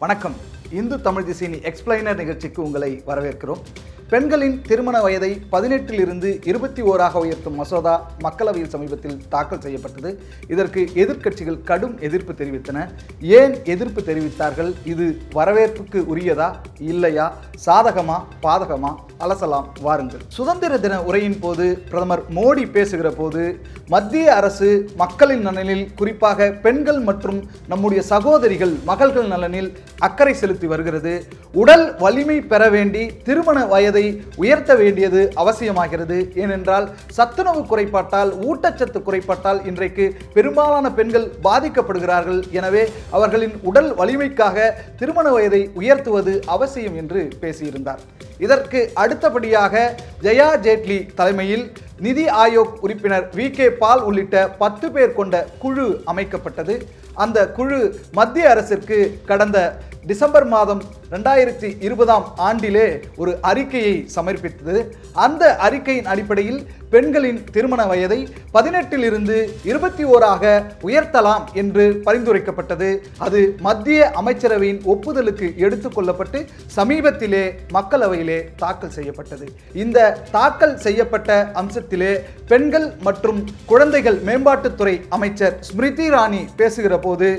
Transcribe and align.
வணக்கம். 0.00 0.34
இந்து 0.70 1.00
தமிழ் 1.00 1.24
திசையின் 1.24 1.60
எக்ஸ்பிளைனர் 1.60 2.14
நிகழ்ச்சிக்கு 2.14 2.62
உங்களை 2.62 3.02
வரவேற்கிறோம். 3.06 3.62
பெண்களின் 4.12 4.54
திருமண 4.68 5.00
வயதை 5.00 5.28
பதினெட்டிலிருந்து 5.52 6.28
இருபத்தி 6.50 6.82
ஓராக 6.82 7.18
உயர்த்தும் 7.24 7.56
மசோதா 7.60 7.94
மக்களவையில் 8.24 8.70
சமீபத்தில் 8.74 9.18
தாக்கல் 9.28 9.60
செய்யப்பட்டது. 9.60 10.10
இதற்கு 10.48 10.82
எதிர்க்கட்சிகள் 11.02 11.58
கடும் 11.70 11.94
எதிர்ப்பு 12.00 12.32
தெரிவித்தன. 12.32 12.86
ஏன் 13.40 13.54
எதிர்ப்பு 13.64 14.00
தெரிவித்தார்கள்? 14.00 14.70
இது 14.92 15.06
வரவேற்புக்கு 15.32 16.00
உரியதா? 16.14 16.48
இல்லையா? 16.92 17.26
சாதகமா? 17.66 18.16
பாதகமா? 18.46 18.92
அலசலாம் 19.24 19.68
வாருங்கள். 19.80 20.22
சுதந்திர 20.36 20.78
தின 20.78 21.02
உரையின் 21.02 21.38
போது 21.44 21.66
பிரதமர் 21.90 22.22
மோடி 22.34 22.64
பேசுகிற 22.76 23.10
போது 23.10 23.42
மத்திய 23.94 24.34
அரசு 24.34 24.68
மக்களின் 24.96 25.44
நலனில் 25.48 25.84
குறிப்பாக 25.94 26.50
பெண்கள் 26.66 27.00
மற்றும் 27.00 27.40
நம்முடைய 27.68 28.02
சகோதரிகள் 28.12 28.74
மகள்கள் 28.90 29.28
நலனில் 29.34 29.70
அக்கறை 29.98 30.34
செலுத்தி 30.34 30.66
வருகிறது. 30.66 31.14
உடல் 31.52 31.86
வலிமை 31.98 32.40
பெற 32.40 32.68
வேண்டி 32.76 33.04
திருமண 33.28 33.66
வயதை 33.66 33.97
உயர்த்த 34.42 34.72
வேண்டியது 34.82 35.20
அவசியமாகிறது. 35.42 36.18
ஏனென்றால் 36.42 36.86
சத்துணவு 37.16 37.62
குறைபாட்டால் 37.70 38.30
ஊட்டச்சத்து 38.48 39.00
குறைபாட்டால் 39.08 39.60
இன்றைக்கு 39.70 40.06
பெரும்பாலான 40.36 40.86
பெண்கள் 40.98 41.26
பாதிக்கப்படுகிறார்கள். 41.46 42.40
எனவே 42.58 42.84
அவர்களின் 43.16 43.56
உடல் 43.70 43.90
வலிமைக்காக 44.00 44.68
திருமண 45.02 45.26
வயதை 45.36 45.62
உயர்த்துவது 45.80 46.34
அவசியம் 46.56 46.96
என்று 47.02 47.22
பேசியிருந்தார். 47.42 48.02
இதற்கு 48.46 48.80
அடுத்தபடியாக 49.02 49.74
ஜெயா 50.24 50.48
ஜேட்லி 50.64 50.98
தலைமையில் 51.18 51.66
நிதி 52.06 52.24
ஆயோக் 52.42 52.74
உறுப்பினர் 52.84 53.24
வி 53.38 53.46
கே 53.56 53.66
பால் 53.80 54.02
உள்ளிட்ட 54.08 54.36
பத்து 54.62 54.86
பேர் 54.94 55.16
கொண்ட 55.18 55.34
குழு 55.62 55.86
அமைக்கப்பட்டது. 56.12 56.74
அந்த 57.24 57.38
குழு 57.56 57.78
மத்திய 58.18 58.50
அரசிற்கு 58.52 58.98
கடந்த 59.30 59.58
டிசம்பர் 60.08 60.46
மாதம் 60.52 60.82
ரெண்டாயிரத்தி 61.12 61.68
இருபதாம் 61.86 62.26
ஆண்டிலே 62.48 62.84
ஒரு 63.20 63.32
அறிக்கையை 63.50 63.94
சமர்ப்பித்தது. 64.16 64.80
அந்த 65.24 65.42
அறிக்கையின் 65.66 66.08
அடிப்படையில் 66.12 66.60
பெண்களின் 66.92 67.40
திருமண 67.54 67.80
வயதை 67.90 68.18
பதினெட்டிலிருந்து 68.54 69.36
இருபத்தி 69.70 70.04
ஓராக 70.12 70.44
உயர்த்தலாம் 70.88 71.44
என்று 71.62 71.84
பரிந்துரைக்கப்பட்டது. 72.06 72.90
அது 73.26 73.40
மத்திய 73.66 74.10
அமைச்சரவையின் 74.20 74.80
ஒப்புதலுக்கு 74.94 75.48
எடுத்துக்கொள்ளப்பட்டு 75.64 76.40
சமீபத்திலே 76.76 77.44
மக்களவையிலே 77.76 78.40
தாக்கல் 78.64 78.96
செய்யப்பட்டது. 78.98 79.48
இந்த 79.84 80.08
தாக்கல் 80.36 80.76
செய்யப்பட்ட 80.86 81.38
அம்சத்திலே 81.62 82.12
பெண்கள் 82.52 82.88
மற்றும் 83.08 83.40
குழந்தைகள் 83.72 84.20
மேம்பாட்டுத்துறை 84.30 84.96
அமைச்சர் 85.08 85.56
ஸ்மிருதி 85.70 86.06
இராணி 86.12 86.44
பேசுகிற 86.56 86.96
போது 86.98 87.30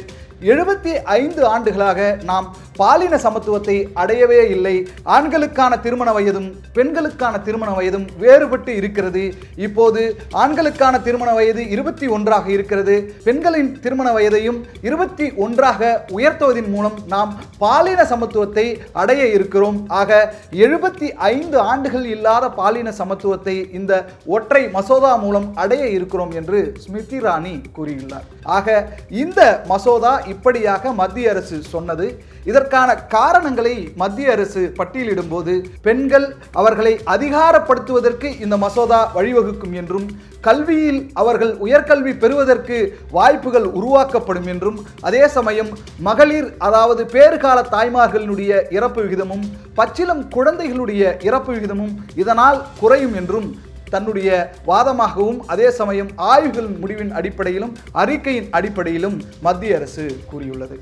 எழுபத்தி 0.42 0.92
ஐந்து 1.04 1.46
ஆண்டுகளாக 1.46 2.18
நாம் 2.24 2.46
பாலின 2.76 3.16
சமத்துவத்தை 3.16 3.76
அடையவே 3.94 4.50
இல்லை. 4.50 4.88
ஆண்களுக்கான 5.04 5.80
திருமண 5.86 6.10
வயதும் 6.18 6.48
பெண்களுக்கான 6.74 7.40
திருமண 7.40 7.72
வயதும் 7.72 8.06
வேறுபட்டு 8.22 8.68
இருக்கிறது. 8.68 9.24
இப்போது 9.56 10.02
ஆண்களுக்கான 10.44 11.02
திருமண 11.02 11.34
வயது 11.34 11.70
இருபத்தி 11.70 12.08
ஒன்றாக 12.08 12.50
இருக்கிறது. 12.52 13.14
பெண்களின் 13.24 13.80
திருமண 13.82 14.14
வயதையும் 14.18 14.60
இருபத்தி 14.82 15.32
ஒன்றாக 15.36 16.06
உயர்த்துவதன் 16.12 16.70
மூலம் 16.76 16.98
நாம் 17.08 17.34
பாலின 17.58 18.04
சமத்துவத்தை 18.04 18.66
அடைய 18.94 19.26
இருக்கிறோம். 19.28 19.88
ஆக 19.88 20.34
எழுபத்தி 20.52 21.10
ஐந்து 21.34 21.60
ஆண்டுகள் 21.60 22.06
இல்லாத 22.06 22.50
பாலின 22.50 22.94
சமத்துவத்தை 23.02 23.74
இந்த 23.74 24.06
ஒற்றை 24.26 24.64
மசோதா 24.78 25.16
மூலம் 25.16 25.56
அடைய 25.56 25.86
இருக்கிறோம் 25.88 26.32
என்று 26.32 26.74
ஸ்மிருதி 26.86 27.20
ராணி 27.20 27.62
கூறியுள்ளார். 27.78 28.26
ஆக 28.44 28.88
இந்த 29.10 29.64
மசோதா 29.68 30.16
இப்படியாக 30.30 30.92
மத்திய 30.94 31.30
அரசு 31.30 31.58
சொன்னது. 31.72 32.08
இதற்கான 32.44 32.90
காரணங்களை 33.08 33.74
மத்திய 33.96 34.32
அரசு 34.32 34.62
பட்டியலிடும்போது 34.78 35.54
பெண்கள் 35.82 36.28
அவர்களை 36.54 36.94
அதிகாரப்படுத்துவதற்கு 37.14 38.30
இந்த 38.40 38.58
மசோதா 38.58 39.00
வழிவகுக்கும் 39.14 39.74
என்றும் 39.74 40.08
கல்வியில் 40.42 41.00
அவர்கள் 41.14 41.54
உயர்கல்வி 41.60 42.14
பெறுவதற்கு 42.18 42.78
வாய்ப்புகள் 43.12 43.68
உருவாக்கப்படும் 43.72 44.48
என்றும் 44.48 44.78
அதே 45.02 45.24
சமயம் 45.28 45.72
மகளிர் 46.00 46.50
அதாவது 46.60 47.04
பேறுகால 47.06 47.66
தாய்மார்களினுடைய 47.72 48.62
இறப்பு 48.70 49.02
விகிதமும் 49.04 49.46
பச்சிலம் 49.76 50.24
குழந்தைகளுடைய 50.30 51.04
இறப்பு 51.22 51.52
விகிதமும் 51.54 51.94
இதனால் 52.16 52.62
குறையும் 52.80 53.16
என்றும் 53.16 53.50
தன்னுடைய 53.90 54.30
வாதமாகவும் 54.72 55.40
அதே 55.54 55.68
சமயம் 55.80 56.12
ஆய்வுகளின் 56.32 56.80
முடிவின் 56.84 57.14
அடிப்படையிலும் 57.20 57.76
அறிக்கையின் 58.04 58.50
அடிப்படையிலும் 58.60 59.18
மத்திய 59.48 59.78
அரசு 59.80 60.06
கூறியுள்ளது. 60.32 60.78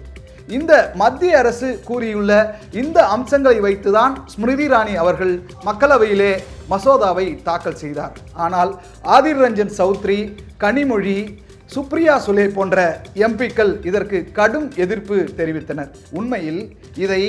இந்த 0.58 0.74
மத்திய 1.02 1.38
அரசு 1.38 1.70
கூறியுள்ள 1.88 2.32
இந்த 2.82 3.00
அம்சங்களை 3.16 3.58
வைத்துதான் 3.66 4.14
ஸ்மிருதி 4.34 4.66
இராணி 4.68 4.94
அவர்கள் 5.04 5.34
மக்களவையிலே 5.66 6.32
மசோதாவை 6.72 7.26
தாக்கல் 7.48 7.82
செய்தார். 7.82 8.16
ஆனால் 8.46 8.72
ஆதிர் 9.16 9.42
ரஞ்சன் 9.44 9.76
சௌத்ரி 9.80 10.20
கனிமொழி 10.64 11.20
சுப்ரியா 11.74 12.14
சுலே 12.26 12.44
போன்ற 12.54 12.78
எம்பிக்கள் 13.26 13.72
இதற்கு 13.90 14.18
கடும் 14.38 14.68
எதிர்ப்பு 14.84 15.16
தெரிவித்தனர். 15.40 15.90
உண்மையில் 16.20 16.62
இதை 17.04 17.22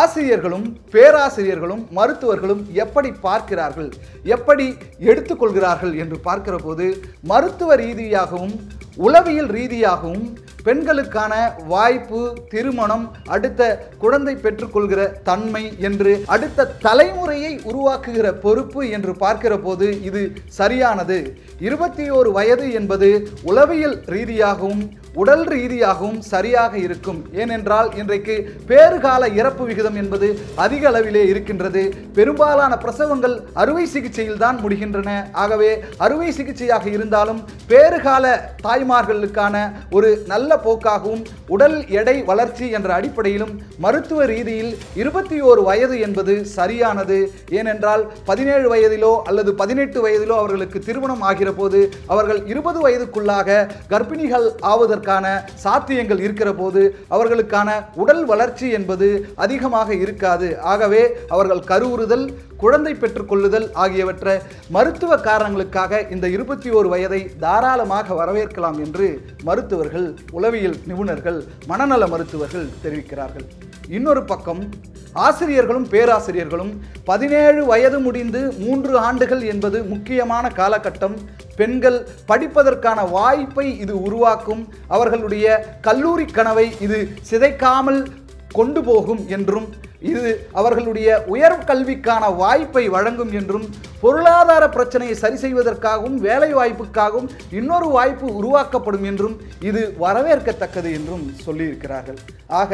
ஆசிரியர்களும் 0.00 0.66
பேராசிரியர்களும் 0.94 1.82
மருத்துவர்களும் 1.98 2.62
எப்படி 2.84 3.10
பார்க்கிறார்கள் 3.26 3.90
எப்படி 4.36 4.66
எடுத்துக்கொள்கிறார்கள் 5.10 5.94
என்று 6.04 6.18
பார்க்கிற 6.28 6.56
போது 6.56 6.86
மருத்துவ 7.32 7.76
ரீதியாகவும் 7.82 8.56
உளவியல் 8.96 9.48
ரீதியாகவும் 9.48 10.26
பெண்களுக்கான 10.64 11.54
வாய்ப்பு 11.66 12.38
திருமணம் 12.48 13.10
அடுத்த 13.26 13.88
குழந்தை 13.98 14.34
பெற்றுக்கொள்கிற 14.36 15.22
தன்மை 15.22 15.76
என்று 15.78 16.24
அடுத்த 16.26 16.68
தலைமுறையை 16.82 17.52
உருவாக்குகிற 17.64 18.32
பொறுப்பு 18.32 18.88
என்று 18.88 19.14
பார்க்கிற 19.14 19.58
போது 19.58 20.02
இது 20.02 20.32
சரியானது. 20.46 21.36
இருபத்தி 21.58 22.10
ஓரு 22.10 22.32
வயது 22.32 22.72
என்பது 22.72 23.28
உளவியல் 23.42 24.00
ரீதியாகவும் 24.04 24.84
உடல் 25.22 25.44
ரீதியாகவும் 25.52 26.20
சரியாக 26.30 26.72
இருக்கும். 26.86 27.18
ஏனென்றால் 27.42 27.88
இன்றைக்கு 28.00 28.34
பேறுகால 28.70 29.22
இறப்பு 29.40 29.64
விகிதம் 29.68 29.98
என்பது 30.02 30.28
அதிக 30.64 30.82
அளவிலே 30.90 31.22
இருக்கின்றது. 31.32 31.82
பெரும்பாலான 32.16 32.72
பிரசவங்கள் 32.84 33.36
அறுவை 33.62 33.84
சிகிச்சையில் 33.94 34.40
தான் 34.44 34.58
முடிகின்றன. 34.64 35.10
ஆகவே 35.42 35.70
அறுவை 36.06 36.30
சிகிச்சையாக 36.38 36.84
இருந்தாலும் 36.96 37.40
பேறுகால 37.72 38.24
தாய்மார்களுக்கான 38.66 39.54
ஒரு 39.98 40.10
நல்ல 40.32 40.58
போக்காகவும் 40.66 41.22
உடல் 41.56 41.78
எடை 42.00 42.16
வளர்ச்சி 42.30 42.66
என்ற 42.78 42.90
அடிப்படையிலும் 42.98 43.54
மருத்துவ 43.86 44.26
ரீதியில் 44.32 44.72
இருபத்தி 45.02 45.38
ஓரு 45.50 45.62
வயது 45.68 45.96
என்பது 46.08 46.36
சரியானது. 46.56 47.20
ஏனென்றால் 47.60 48.04
பதினேழு 48.30 48.66
வயதிலோ 48.74 49.12
அல்லது 49.30 49.50
பதினெட்டு 49.62 49.98
வயதிலோ 50.06 50.34
அவர்களுக்கு 50.42 50.78
திருமணம் 50.88 51.24
ஆகிற 51.30 51.50
போது 51.60 51.80
அவர்கள் 52.14 52.42
இருபது 52.52 52.78
வயதுக்குள்ளாக 52.86 53.62
கர்ப்பிணிகள் 53.94 54.48
ஆவதற்கு 54.72 55.02
அவர்களுக்கான 55.04 55.26
சாத்தியங்கள் 55.64 56.20
இருக்கிற 56.26 56.50
போது 56.60 56.82
அவர்களுக்கான 57.14 57.68
உடல் 58.02 58.24
வளர்ச்சி 58.30 58.66
என்பது 58.78 59.08
அதிகமாக 59.44 59.88
இருக்காது. 60.04 60.48
ஆகவே 60.72 61.02
அவர்கள் 61.34 61.66
கருவுறுதல் 61.70 62.26
குழந்தை 62.62 62.92
பெற்றுக்கொள்ளுதல் 63.02 63.68
ஆகியவற்றை 63.84 64.36
மருத்துவ 64.76 65.18
காரணங்களுக்காக 65.28 66.02
இந்த 66.14 66.26
இருபத்தி 66.36 66.70
ஓரு 66.78 66.88
வயதை 66.94 67.20
தாராளமாக 67.44 68.16
வரவேற்கலாம் 68.20 68.80
என்று 68.86 69.08
மருத்துவர்கள் 69.48 70.08
உளவியல் 70.38 70.80
நிபுணர்கள் 70.90 71.40
மனநல 71.72 72.06
மருத்துவர்கள் 72.14 72.72
தெரிவிக்கிறார்கள். 72.84 73.48
இன்னொரு 73.88 74.24
பக்கம் 74.24 74.68
ஆசிரியர்களும் 75.12 75.88
பேராசிரியர்களும் 75.88 76.80
பதினேழு 77.04 77.64
வயது 77.64 77.98
முடிந்து 77.98 78.52
மூன்று 78.52 78.98
ஆண்டுகள் 78.98 79.42
என்பது 79.42 79.82
முக்கியமான 79.82 80.50
காலகட்டம். 80.56 81.16
பெண்கள் 81.56 82.08
படிப்பதற்கான 82.28 83.10
வாய்ப்பை 83.10 83.78
இது 83.78 84.02
உருவாக்கும். 84.02 84.68
அவர்களுடைய 84.88 85.76
கல்லூரி 85.80 86.24
கனவை 86.24 86.80
இது 86.80 87.08
சிதைக்காமல் 87.30 88.06
கொண்டு 88.52 88.82
போகும் 88.84 89.28
என்றும் 89.28 89.68
இது 90.10 90.22
அவர்களுடைய 90.60 91.08
உயர் 91.34 91.58
கல்விக்கான 91.70 92.24
வாய்ப்பை 92.42 92.84
வழங்கும் 92.94 93.32
என்றும் 93.40 93.66
பொருளாதார 94.02 94.64
பிரச்சனையை 94.76 95.16
சரி 95.22 95.38
செய்வதற்காகவும் 95.44 96.18
வேலை 96.26 96.50
வாய்ப்புக்காகவும் 96.54 97.28
இன்னொரு 97.58 97.88
வாய்ப்பு 97.96 98.28
உருவாக்கப்படும் 98.40 99.06
என்றும் 99.10 99.36
இது 99.68 99.82
வரவேற்கத்தக்கது 100.04 100.90
என்றும் 100.98 101.26
சொல்லியிருக்கிறார்கள். 101.46 102.20
ஆக 102.62 102.72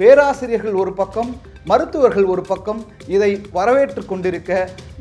பேராசிரியர்கள் 0.00 0.80
ஒரு 0.82 0.92
பக்கம் 1.02 1.30
மருத்துவர்கள் 1.70 2.26
ஒரு 2.32 2.42
பக்கம் 2.48 2.80
இதை 3.14 3.30
வரவேற்று 3.56 4.02
கொண்டிருக்க 4.06 4.50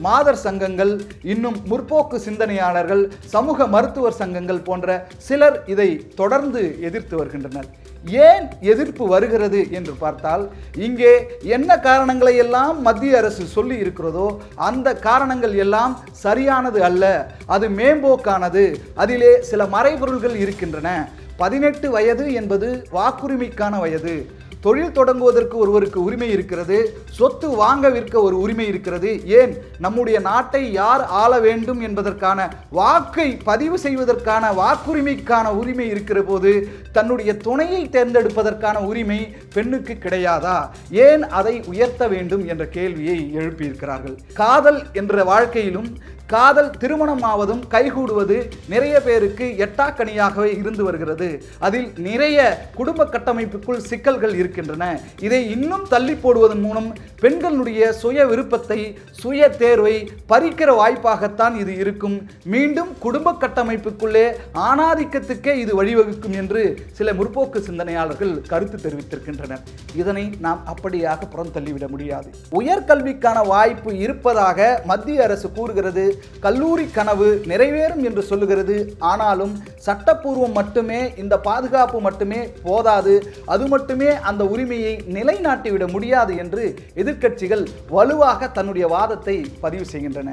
மாதர் 0.05 0.39
சங்கங்கள் 0.45 0.93
இன்னும் 1.33 1.57
முற்போக்கு 1.71 2.17
சிந்தனையாளர்கள் 2.27 3.03
சமூக 3.33 3.67
மருத்துவர் 3.75 4.19
சங்கங்கள் 4.21 4.65
போன்ற 4.69 4.95
சிலர் 5.27 5.57
இதை 5.73 5.89
தொடர்ந்து 6.21 6.61
எதிர்த்து 6.87 7.15
வருகின்றனர். 7.17 7.67
ஏன் 8.09 8.49
எதிர்ப்பு 8.61 9.07
வருகிறது 9.07 9.71
என்று 9.71 9.93
பார்த்தால் 9.93 10.49
இங்கே 10.75 11.37
என்ன 11.41 11.79
காரணங்களை 11.79 12.35
எல்லாம் 12.35 12.81
மத்திய 12.81 13.17
அரசு 13.17 13.45
சொல்லி 13.45 13.77
இருக்கிறதோ 13.77 14.37
அந்த 14.55 14.95
காரணங்கள் 14.95 15.53
எல்லாம் 15.53 15.99
சரியானது 16.11 16.83
அல்ல. 16.83 17.31
அது 17.45 17.69
மேம்போக்கானது. 17.69 18.75
அதிலே 18.95 19.41
சில 19.41 19.65
மறைபொருள்கள் 19.65 20.35
இருக்கின்றன. 20.35 21.09
பதினெட்டு 21.37 21.91
வயது 21.91 22.33
என்பது 22.33 22.87
வாக்குரிமைக்கான 22.93 23.79
வயது. 23.79 24.29
தொழில் 24.65 24.95
தொடங்குவதற்கு 24.95 25.53
ஒருவருக்கு 25.53 26.03
உரிமை 26.03 26.29
இருக்கிறது 26.29 26.77
சொத்து 27.11 27.49
வாங்க 27.49 27.89
விற்க 27.89 28.21
ஒரு 28.21 28.39
உரிமை 28.39 28.67
இருக்கிறது. 28.67 29.27
ஏன்? 29.27 29.57
நம்முடைய 29.79 30.19
நாட்டை 30.19 30.71
யார் 30.71 31.03
ஆள 31.05 31.39
வேண்டும் 31.39 31.79
என்பதற்கான 31.79 32.49
வாக்கை 32.69 33.37
பதிவு 33.43 33.79
செய்வதற்கான 33.79 34.51
வாக்குரிமைக்கான 34.51 35.45
உரிமை 35.49 35.89
இருக்கிற 35.89 36.21
போது 36.21 36.67
தன்னுடைய 36.91 37.37
துணையை 37.37 37.89
தேர்ந்தெடுப்பதற்கான 37.91 38.77
உரிமை 38.77 39.35
பெண்ணுக்கு 39.53 39.93
கிடையாதா? 39.93 40.69
ஏன் 40.89 41.23
அதை 41.23 41.63
உயர்த்த 41.67 42.07
வேண்டும் 42.07 42.47
என்ற 42.47 42.65
கேள்வியை 42.65 43.31
எழுப்பியிருக்கிறார்கள். 43.35 44.17
காதல் 44.33 44.83
என்ற 44.93 45.23
வாழ்க்கையிலும் 45.23 46.13
காதல் 46.27 46.71
திருமணமாவதும் 46.79 47.61
கைகூடுவது 47.71 48.49
நிறைய 48.69 49.01
பேருக்கு 49.01 49.55
எட்டாக்கணியாகவே 49.57 50.57
இருந்து 50.57 50.83
வருகிறது. 50.83 51.43
அதில் 51.59 51.91
நிறைய 51.97 52.67
குடும்ப 52.75 53.05
கட்டமைப்புக்குள் 53.05 53.77
சிக்கல்கள் 53.77 54.33
இருக்கின்றன 54.55 54.85
இதை 55.25 55.39
இன்னும் 55.55 55.85
தள்ளி 55.93 56.15
போடுவதன் 56.23 56.63
மூலம் 56.65 56.89
பெண்களுடைய 57.23 57.81
சுய 58.01 58.25
விருப்பத்தை 58.31 58.79
சுய 59.21 59.49
தேர்வை 59.61 59.95
பறிக்கிற 60.31 60.69
வாய்ப்பாகத்தான் 60.81 61.55
இது 61.61 61.73
இருக்கும். 61.83 62.17
மீண்டும் 62.53 62.91
குடும்ப 63.05 63.33
கட்டமைப்புக்குள்ளே 63.43 64.25
ஆணாதிக்கத்துக்கே 64.69 65.53
இது 65.63 65.71
வழிவகுக்கும் 65.79 66.35
என்று 66.41 66.63
சில 66.97 67.13
முற்போக்கு 67.19 67.61
சிந்தனையாளர்கள் 67.67 68.33
கருத்து 68.51 68.77
தெரிவித்திருக்கின்றனர். 68.85 69.63
இதனை 70.01 70.25
நாம் 70.45 70.61
அப்படியாக 70.73 71.29
புறம் 71.33 71.53
தள்ளிவிட 71.57 71.87
முடியாது. 71.93 72.29
உயர்கல்விக்கான 72.61 73.45
வாய்ப்பு 73.53 73.93
இருப்பதாக 74.05 74.69
மத்திய 74.91 75.23
அரசு 75.27 75.49
கூறுகிறது. 75.57 76.05
கல்லூரி 76.47 76.87
கனவு 76.97 77.29
நிறைவேறும் 77.51 78.03
என்று 78.09 78.23
சொல்லுகிறது. 78.31 78.77
ஆனாலும் 79.11 79.53
சட்டப்பூர்வம் 79.87 80.55
மட்டுமே 80.59 80.99
இந்த 81.23 81.35
பாதுகாப்பு 81.47 81.99
மட்டுமே 82.07 82.41
போதாது 82.67 83.15
அது 83.53 83.65
மட்டுமே 83.73 84.09
அந்த 84.29 84.43
உரிமையை 84.53 84.93
நிலைநாட்டிவிட 85.15 85.85
முடியாது 85.95 86.33
என்று 86.43 86.63
எதிர்க்கட்சிகள் 87.01 87.63
வலுவாக 87.95 88.49
தன்னுடைய 88.57 88.85
வாதத்தை 88.95 89.35
பதிவு 89.63 89.85
செய்கின்றன. 89.91 90.29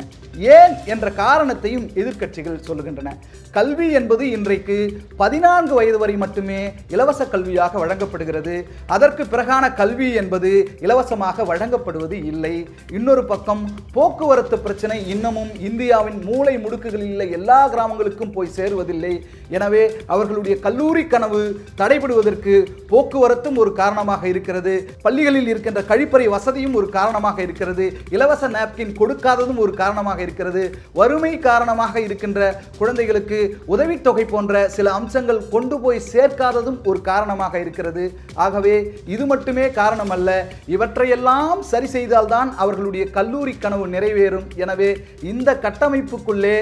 ஏன் 0.57 0.75
என்ற 0.95 1.07
காரணத்தையும் 1.23 1.87
எதிர்க்கட்சிகள் 2.01 2.63
சொல்லுகின்றன. 2.69 3.11
கல்வி 3.57 3.89
என்பது 3.99 4.25
இன்றைக்கு 4.37 4.79
பதினான்கு 5.23 5.75
வயது 5.79 5.99
வரை 6.03 6.17
மட்டுமே 6.25 6.61
இலவச 6.95 7.21
கல்வியாக 7.33 7.79
வழங்கப்படுகிறது. 7.83 8.55
அதற்கு 8.97 9.23
பிறகான 9.33 9.65
கல்வி 9.81 10.09
என்பது 10.21 10.51
இலவசமாக 10.87 11.45
வழங்கப்படுவது 11.51 12.17
இல்லை. 12.33 12.55
இன்னொரு 12.99 13.25
பக்கம் 13.33 13.63
போக்குவரத்து 13.97 14.59
பிரச்சனை 14.67 14.99
இன்னமும் 15.15 15.53
இந்தியாவின் 15.69 16.21
மூளை 16.29 16.55
முடுக்குகளில் 16.65 17.33
எல்லா 17.39 17.61
கிராமங்களுக்கும் 17.75 18.35
போய் 18.37 18.55
சேருவதில்லை. 18.59 19.15
எனவே 19.59 19.83
அவர்களுடைய 20.15 20.55
கல்லூரி 20.67 21.05
கனவு 21.13 21.43
தடைபடுவதற்கு 21.81 22.55
போக்குவரத்தும் 22.93 23.59
ஒரு 23.63 23.73
காரணமாக 23.81 24.23
இருக்கிறது. 24.33 24.75
பள்ளிகளில் 25.05 25.49
இருக்கின்ற 25.53 25.81
கழிப்பறை 25.91 26.27
வசதியும் 26.37 26.77
ஒரு 26.81 26.89
காரணமாக 26.99 27.39
இருக்கிறது. 27.47 27.87
இலவச 28.17 28.49
நாப்கின் 28.57 28.93
கொடுக்காததும் 29.01 29.61
ஒரு 29.65 29.75
காரணமாக 29.83 30.21
இருக்கிறது. 30.27 30.63
வறுமை 31.01 31.33
காரணமாக 31.49 31.95
இருக்கின்ற 32.07 32.41
குழந்தைகளுக்கு 32.81 33.41
உதவித்தொகை 33.75 34.27
போன்ற 34.35 34.65
சில 34.77 34.91
அம்சங்கள் 34.99 35.41
கொண்டு 35.55 35.79
போய் 35.85 36.07
சேர்க்காததும் 36.13 36.79
ஒரு 36.93 37.01
காரணமாக 37.11 37.55
இருக்கிறது. 37.65 38.05
ஆகவே 38.47 38.77
இது 39.15 39.25
மட்டுமே 39.33 39.67
காரணம் 39.81 40.15
அல்ல 40.17 40.31
இவற்றையெல்லாம் 40.75 41.61
சரி 41.73 41.89
செய்தால்தான் 41.97 42.51
அவர்களுடைய 42.65 43.05
கல்லூரி 43.19 43.55
கனவு 43.65 43.87
நிறைவேறும். 43.97 44.49
எனவே 44.65 44.91
இந்த 45.33 45.51
கட்டமைப்புக்குள்ளே 45.67 46.57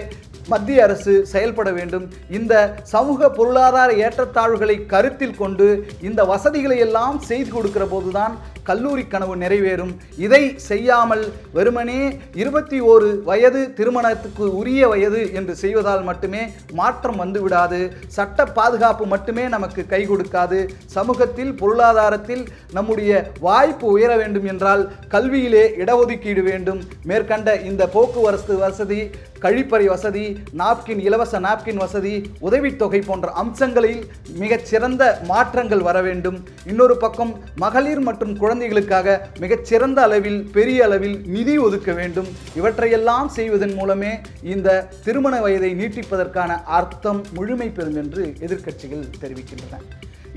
மத்திய 0.48 0.82
அரசு 0.82 1.14
செயல்பட 1.32 1.70
வேண்டும். 1.70 2.06
இந்த 2.38 2.54
சமூக 2.94 3.30
பொருளாதார 3.30 3.90
ஏற்றத்தாழ்வுகளை 4.04 4.76
கருத்தில் 4.86 5.38
கொண்டு 5.42 5.68
இந்த 6.00 6.24
வசதிகளை 6.24 6.78
எல்லாம் 6.86 7.18
செய்து 7.18 7.50
கொடுக்கிற 7.50 7.84
போதுதான் 7.86 8.34
கல்லூரி 8.68 9.04
கனவு 9.06 9.34
நிறைவேறும். 9.36 9.92
இதை 10.16 10.40
செய்யாமல் 10.56 11.22
வெறுமனே 11.52 12.00
இருபத்தி 12.42 12.78
ஓரு 12.92 13.08
வயது 13.28 13.60
திருமணத்துக்கு 13.78 14.44
உரிய 14.60 14.88
வயது 14.88 15.20
என்று 15.32 15.54
செய்வதால் 15.62 16.04
மட்டுமே 16.08 16.42
மாற்றம் 16.80 17.20
வந்துவிடாது 17.22 17.80
சட்ட 18.16 18.44
பாதுகாப்பு 18.58 19.06
மட்டுமே 19.06 19.44
நமக்கு 19.48 19.86
கை 19.86 20.02
கொடுக்காது. 20.06 20.60
சமூகத்தில் 20.96 21.52
பொருளாதாரத்தில் 21.62 22.44
நம்முடைய 22.72 23.32
வாய்ப்பு 23.40 23.86
உயர 23.86 24.16
வேண்டும் 24.16 24.44
என்றால் 24.44 24.84
கல்வியிலே 25.14 25.64
இடஒதுக்கீடு 25.82 26.42
வேண்டும். 26.42 26.80
மேற்கண்ட 27.04 27.56
இந்த 27.70 27.82
போக்குவரத்து 27.96 28.56
வசதி 28.58 29.00
கழிப்பறை 29.44 29.86
வசதி 29.92 30.24
நாப்கின் 30.60 31.00
இலவச 31.08 31.40
நாப்கின் 31.46 31.80
வசதி 31.84 32.14
உதவித்தொகை 32.48 33.00
போன்ற 33.08 33.28
அம்சங்களில் 33.42 34.02
மிகச்சிறந்த 34.42 35.02
மாற்றங்கள் 35.30 35.84
வர 35.88 35.98
வேண்டும். 36.08 36.38
இன்னொரு 36.70 36.96
பக்கம் 37.04 37.32
மகளிர் 37.64 38.02
மற்றும் 38.08 38.34
குழந்தைகளுக்காக 38.42 39.16
மிகச்சிறந்த 39.44 40.00
அளவில் 40.08 40.40
பெரிய 40.56 40.84
அளவில் 40.88 41.16
நிதி 41.36 41.56
ஒதுக்க 41.66 41.92
வேண்டும். 42.00 42.30
இவற்றையெல்லாம் 42.60 43.30
செய்வதன் 43.38 43.74
மூலமே 43.80 44.12
இந்த 44.54 44.78
திருமண 45.06 45.34
வயதை 45.46 45.72
நீட்டிப்பதற்கான 45.80 46.60
அர்த்தம் 46.78 47.22
முழுமை 47.38 47.70
பெறும் 47.78 47.98
என்று 48.04 48.24
எதிர்க்கட்சிகள் 48.46 49.10
தெரிவிக்கின்றன. 49.24 49.82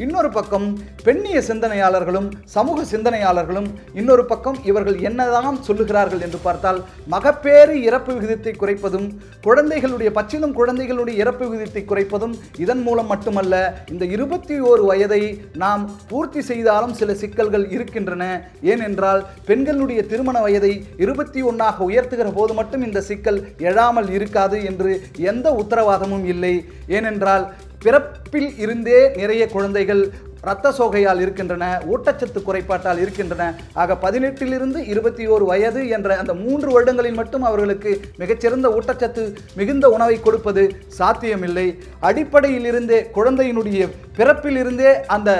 இன்னொரு 0.01 0.29
பக்கம் 0.29 0.65
பெண்ணிய 1.03 1.37
சிந்தனையாளர்களும் 1.47 2.27
சமூக 2.43 2.83
சிந்தனையாளர்களும் 2.91 3.67
இன்னொரு 3.93 4.23
பக்கம் 4.25 4.57
இவர்கள் 4.63 4.97
என்னதான் 4.99 5.57
சொல்லுகிறார்கள் 5.67 6.19
என்று 6.19 6.39
பார்த்தால் 6.43 6.79
மகப்பேறு 7.07 7.75
இறப்பு 7.83 8.11
விகிதத்தை 8.13 8.53
குறைப்பதும் 8.55 9.07
குழந்தைகளுடைய 9.41 10.11
பச்சிலும் 10.17 10.55
குழந்தைகளுடைய 10.59 11.15
இறப்பு 11.23 11.45
விகிதத்தை 11.49 11.83
குறைப்பதும் 11.85 12.33
இதன் 12.57 12.81
மூலம் 12.81 13.07
மட்டுமல்ல 13.07 13.53
இந்த 13.91 14.05
இருபத்தி 14.05 14.59
ஓரு 14.61 14.85
வயதை 14.85 15.21
நாம் 15.53 15.83
பூர்த்தி 16.09 16.41
செய்தாலும் 16.41 16.93
சில 16.93 17.13
சிக்கல்கள் 17.13 17.67
இருக்கின்றன. 17.69 18.23
ஏனென்றால் 18.61 19.21
பெண்களுடைய 19.45 20.01
திருமண 20.03 20.39
வயதை 20.39 20.73
இருபத்தி 20.97 21.41
ஒன்றாக 21.41 21.83
உயர்த்துகிற 21.83 22.31
போது 22.33 22.53
மட்டும் 22.53 22.81
இந்த 22.81 23.01
சிக்கல் 23.01 23.39
எழாமல் 23.57 24.09
இருக்காது 24.09 24.63
என்று 24.63 24.91
எந்த 25.17 25.47
உத்தரவாதமும் 25.63 26.25
இல்லை. 26.25 26.65
ஏனென்றால் 26.87 27.53
பிறப்பில் 27.83 28.51
இருந்தே 28.63 28.99
நிறைய 29.15 29.43
குழந்தைகள் 29.47 30.03
இரத்த 30.43 30.71
சோகையால் 30.77 31.21
இருக்கின்றன 31.23 31.65
ஊட்டச்சத்து 31.91 32.39
குறைபாட்டால் 32.45 32.99
இருக்கின்றன. 33.03 33.43
ஆக 33.81 33.97
பதினெட்டிலிருந்து 34.03 34.79
இருபத்தி 34.93 35.27
ஓரு 35.27 35.45
வயது 35.51 35.81
என்ற 35.95 36.17
அந்த 36.21 36.33
மூன்று 36.33 36.69
வருடங்களில் 36.71 37.19
மட்டும் 37.19 37.45
அவர்களுக்கு 37.49 37.91
மிகச்சிறந்த 38.17 38.69
ஊட்டச்சத்து 38.77 39.23
மிகுந்த 39.55 39.89
உணவை 39.89 40.17
கொடுப்பது 40.21 40.63
சாத்தியமில்லை. 40.87 41.67
அடிப்படையிலிருந்தே 42.01 42.99
குழந்தையினுடைய 43.17 43.89
பிறப்பிலிருந்தே 44.17 44.91
அந்த 45.17 45.31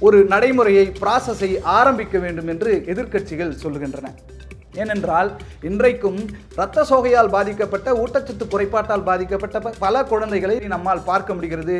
ஒரு 0.00 0.20
நடைமுறையை 0.24 0.86
ப்ராசஸை 1.00 1.50
ஆரம்பிக்க 1.62 2.18
வேண்டும் 2.18 2.48
என்று 2.54 2.72
எதிர்க்கட்சிகள் 2.94 3.58
சொல்லுகின்றன. 3.62 4.08
ஏனென்றால் 4.82 5.30
இன்றைக்கும் 5.68 6.18
இரத்த 6.56 6.84
சோகையால் 6.90 7.30
பாதிக்கப்பட்ட 7.36 7.88
ஊட்டச்சத்து 8.02 8.44
குறைபாட்டால் 8.54 9.06
பாதிக்கப்பட்ட 9.08 9.72
பல 9.84 10.04
குழந்தைகளை 10.12 10.56
நம்மால் 10.74 11.04
பார்க்க 11.10 11.34
முடிகிறது. 11.34 11.76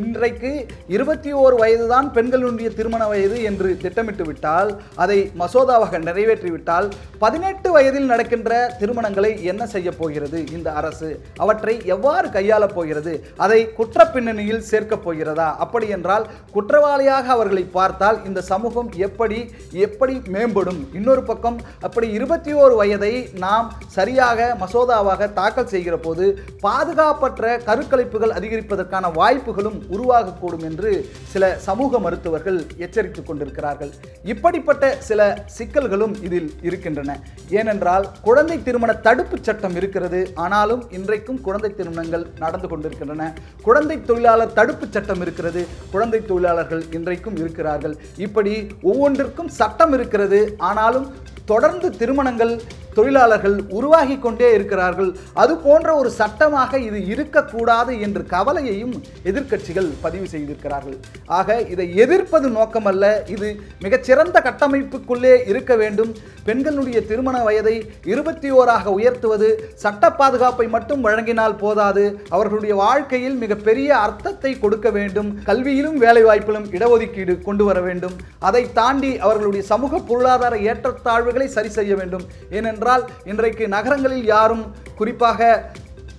இன்றைக்கு 0.00 0.50
இருபத்தி 0.96 1.30
ஓரு 1.42 1.56
வயதுதான் 1.62 2.08
பெண்களுடைய 2.16 2.70
திருமண 2.78 3.02
வயது 3.12 3.38
என்று 3.50 3.68
திட்டமிட்டு 3.82 4.24
விட்டால் 4.24 4.70
அதை 5.04 5.18
மசோதாவாக 5.38 6.00
நிறைவேற்றிவிட்டால் 6.08 6.88
பதினெட்டு 7.24 7.68
வயதில் 7.76 8.10
நடக்கின்ற 8.12 8.52
திருமணங்களை 8.80 9.32
என்ன 9.52 9.62
செய்ய 9.74 9.90
போகிறது? 10.00 10.38
இந்த 10.56 10.68
அரசு 10.80 11.10
அவற்றை 11.36 11.74
எவ்வாறு 11.94 12.28
கையாளப் 12.28 12.74
போகிறது? 12.74 13.14
அதை 13.44 13.60
குற்ற 13.78 14.06
பின்னணியில் 14.14 14.66
சேர்க்கப் 14.70 15.04
போகிறதா? 15.04 15.48
அப்படி 15.64 15.88
என்றால் 15.96 16.26
குற்றவாளியாக 16.54 17.26
அவர்களை 17.36 17.64
பார்த்தால் 17.78 18.18
இந்த 18.24 18.40
சமூகம் 18.52 18.90
எப்படி 19.06 19.38
எப்படி 19.86 20.16
மேம்படும்? 20.34 20.80
இன்னொரு 20.98 21.22
பக்கம் 21.22 21.58
அப்படி 21.80 22.08
இருபத்தி 22.18 22.39
ஓரு 22.46 22.76
வயதை 22.76 23.28
நாம் 23.38 23.72
சரியாக 23.86 24.56
மசோதாவாக 24.60 25.32
தாக்கல் 25.32 25.66
செய்கிற 25.66 25.96
போது 25.96 26.38
பாதுகாப்பற்ற 26.60 27.58
கருக்கலைப்புகள் 27.58 28.34
அதிகரிப்பதற்கான 28.38 29.12
வாய்ப்புகளும் 29.12 29.82
உருவாகக்கூடும் 29.90 30.62
என்று 30.62 31.10
சில 31.28 31.58
சமூக 31.58 31.98
மருத்துவர்கள் 31.98 32.66
எச்சரித்துக் 32.76 33.26
கொண்டிருக்கிறார்கள். 33.26 33.90
இப்படிப்பட்ட 34.24 34.96
சில 34.98 35.44
சிக்கல்களும் 35.58 36.22
இதில் 36.22 36.52
இருக்கின்றன. 36.62 37.20
ஏனென்றால் 37.48 38.08
குழந்தை 38.22 38.62
திருமண 38.62 38.92
தடுப்பு 38.92 39.38
சட்டம் 39.42 39.76
இருக்கிறது. 39.76 40.30
ஆனாலும் 40.34 40.90
இன்றைக்கும் 40.90 41.40
குழந்தை 41.40 41.74
திருமணங்கள் 41.74 42.26
நடந்து 42.38 42.68
கொண்டிருக்கின்றன. 42.68 43.34
குழந்தை 43.62 44.04
தொழிலாளர் 44.04 44.52
தடுப்பு 44.52 44.86
சட்டம் 44.90 45.20
இருக்கிறது. 45.20 45.66
குழந்தை 45.90 46.26
தொழிலாளர்கள் 46.26 46.84
இன்றைக்கும் 46.92 47.36
இருக்கிறார்கள். 47.36 47.96
இப்படி 48.16 48.66
ஒவ்வொன்றிற்கும் 48.82 49.46
சட்டம் 49.46 49.92
இருக்கிறது. 49.92 50.54
ஆனாலும் 50.58 51.28
தொடர்ந்து 51.52 51.88
திருமணங்கள் 51.98 52.52
தொழிலாளர்கள் 52.96 53.56
உருவாகி 53.78 54.16
கொண்டே 54.18 54.48
இருக்கிறார்கள். 54.56 55.10
அது 55.42 55.52
போன்ற 55.64 55.88
ஒரு 56.00 56.10
சட்டமாக 56.20 56.78
இது 56.88 57.06
இருக்கக்கூடாது 57.12 57.92
என்று 58.06 58.22
கவலையையும் 58.34 58.94
எதிர்க்கட்சிகள் 59.30 59.88
பதிவு 60.04 60.26
செய்திருக்கிறார்கள். 60.32 60.96
ஆக 61.38 61.58
இதை 61.74 61.86
எதிர்ப்பது 62.04 62.48
நோக்கமல்ல. 62.58 63.04
இது 63.34 63.48
மிகச்சிறந்த 63.84 64.42
கட்டமைப்புக்குள்ளே 64.48 65.34
இருக்க 65.52 65.76
வேண்டும். 65.82 66.12
பெண்களுடைய 66.48 66.98
திருமண 67.10 67.36
வயதை 67.48 67.76
இருபத்தி 68.12 68.50
ஓராக 68.60 68.84
உயர்த்துவது 68.98 69.48
சட்ட 69.84 70.12
பாதுகாப்பை 70.20 70.68
மட்டும் 70.76 71.04
வழங்கினால் 71.06 71.58
போதாது. 71.64 72.04
அவர்களுடைய 72.28 72.74
வாழ்க்கையில் 72.74 73.36
மிகப்பெரிய 73.44 73.90
அர்த்தத்தை 73.96 74.52
கொடுக்க 74.58 74.90
வேண்டும். 74.90 75.30
கல்வியிலும் 75.48 75.98
வேலைவாய்ப்பிலும் 76.06 76.68
இடஒதுக்கீடு 76.76 77.36
கொண்டு 77.48 77.64
வர 77.64 77.80
வேண்டும். 77.80 78.16
அதை 78.38 78.62
தாண்டி 78.72 79.12
அவர்களுடைய 79.18 79.64
சமூக 79.72 79.98
பொருளாதார 80.10 80.56
ஏற்றத்தாழ்வுகளை 80.70 81.48
சரி 81.56 81.68
செய்ய 81.68 81.94
வேண்டும். 82.02 82.26
ஏனென்றால் 82.50 82.79
என்றால் 82.80 83.02
இன்றைக்கு 83.30 83.64
நகரங்களில் 83.76 84.26
யாரும் 84.34 84.62
குறிப்பாக 84.98 85.48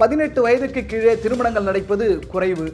பதினெட்டு 0.02 0.40
வயதுக்கு 0.46 0.82
கீழே 0.92 1.14
திருமணங்கள் 1.24 1.70
நடப்பது 1.70 2.06
குறைவு. 2.34 2.66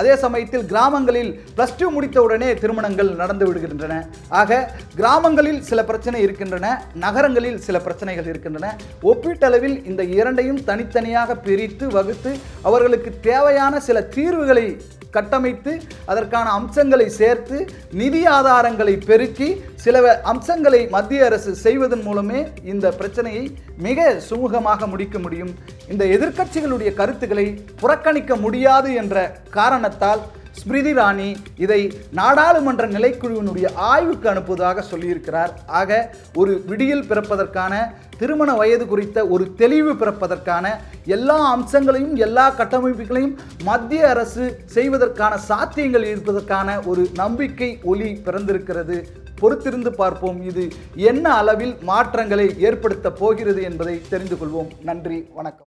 அதே 0.00 0.14
சமயத்தில் 0.24 0.64
கிராமங்களில் 0.72 1.30
ப்ளஸ் 1.56 1.74
டூ 1.78 1.86
முடித்தவுடனே 1.94 2.48
திருமணங்கள் 2.62 3.10
நடந்து 3.20 3.44
விடுகின்றன. 3.48 3.94
ஆக 4.40 4.60
கிராமங்களில் 4.98 5.60
சில 5.70 5.80
பிரச்சனை 5.90 6.18
இருக்கின்றன 6.26 6.66
நகரங்களில் 7.04 7.58
சில 7.66 7.76
பிரச்சனைகள் 7.86 8.30
இருக்கின்றன. 8.32 8.74
ஒப்பீட்டளவில் 9.12 9.76
இந்த 9.92 10.04
இரண்டையும் 10.18 10.62
தனித்தனியாக 10.70 11.38
பிரித்து 11.46 11.88
வகுத்து 11.96 12.32
அவர்களுக்கு 12.70 13.12
தேவையான 13.30 13.80
சில 13.88 14.00
தீர்வுகளை 14.16 14.66
கட்டமைத்து 15.10 15.72
அதற்கான 16.12 16.46
அம்சங்களை 16.50 17.06
சேர்த்து 17.18 17.58
நிதி 18.00 18.22
ஆதாரங்களை 18.36 18.94
பெருக்கி 19.06 19.48
சில 19.84 20.02
அம்சங்களை 20.32 20.80
மத்திய 20.96 21.24
அரசு 21.24 21.52
செய்வதன் 21.66 22.04
மூலமே 22.08 22.40
இந்த 22.72 22.86
பிரச்சனையை 22.90 23.44
மிக 23.86 24.08
சுமூகமாக 24.30 24.88
முடிக்க 24.88 25.18
முடியும். 25.18 25.52
இந்த 25.92 26.04
எதிர்க்கட்சிகளுடைய 26.16 26.90
கருத்துக்களை 26.94 27.46
புறக்கணிக்க 27.80 28.36
முடியாது 28.36 28.90
என்ற 28.94 29.16
காரணத்தால் 29.50 30.22
ஸ்மிருதி 30.58 30.92
இராணி 30.94 31.36
இதை 31.56 31.80
நாடாளுமன்ற 32.10 32.86
நிலைக்குழுவினுடைய 32.88 33.66
ஆய்வுக்கு 33.74 34.28
அனுப்புவதாக 34.30 34.84
சொல்லியிருக்கிறார். 34.90 35.52
ஆக 35.66 36.14
ஒரு 36.34 36.62
விடியல் 36.66 37.08
பிறப்பதற்கான 37.10 37.74
திருமண 38.18 38.54
வயது 38.54 38.86
குறித்த 38.86 39.26
ஒரு 39.26 39.44
தெளிவு 39.54 39.92
பிறப்பதற்கான 39.92 40.66
எல்லா 41.04 41.38
அம்சங்களையும் 41.56 42.16
எல்லா 42.26 42.44
கட்டமைப்புகளையும் 42.50 43.34
மத்திய 43.64 44.08
அரசு 44.08 44.44
செய்வதற்கான 44.74 45.38
சாத்தியங்கள் 45.48 46.06
இருப்பதற்கான 46.12 46.78
ஒரு 46.86 47.04
நம்பிக்கை 47.14 47.78
ஒளி 47.82 48.10
பிறந்திருக்கிறது. 48.26 48.98
பொறுத்திருந்து 49.40 49.88
பார்ப்போம் 49.88 50.42
இது 50.42 50.68
என்ன 50.94 51.32
அளவில் 51.32 51.74
மாற்றங்களை 51.82 52.46
ஏற்படுத்த 52.58 53.10
போகிறது 53.10 53.62
என்பதை 53.62 54.00
தெரிந்து 54.08 54.36
கொள்வோம். 54.36 54.70
நன்றி 54.82 55.18
வணக்கம். 55.34 55.66